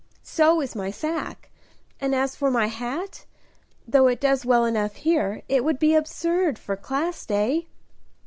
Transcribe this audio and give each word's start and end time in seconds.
So 0.23 0.61
is 0.61 0.73
my 0.75 0.89
sacque; 0.89 1.51
and 1.99 2.15
as 2.15 2.35
for 2.35 2.49
my 2.49 2.65
hat, 2.65 3.27
though 3.87 4.07
it 4.07 4.19
does 4.19 4.43
well 4.43 4.65
enough 4.65 4.95
here, 4.95 5.43
it 5.47 5.63
would 5.63 5.77
be 5.77 5.93
absurd 5.93 6.57
for 6.57 6.75
Class 6.75 7.23
Day." 7.23 7.67